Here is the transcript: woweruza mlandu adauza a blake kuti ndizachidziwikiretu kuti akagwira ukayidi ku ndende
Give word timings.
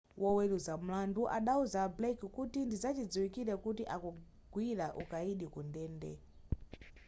woweruza 0.21 0.73
mlandu 0.83 1.21
adauza 1.37 1.77
a 1.85 1.89
blake 1.97 2.25
kuti 2.35 2.59
ndizachidziwikiretu 2.65 3.61
kuti 3.65 3.83
akagwira 3.95 4.85
ukayidi 5.01 5.45
ku 5.53 5.59
ndende 5.69 6.11